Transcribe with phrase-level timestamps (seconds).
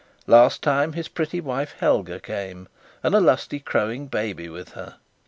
[0.25, 2.67] Last time, his pretty wife Helga came,
[3.03, 4.95] and a lusty crowing baby with her.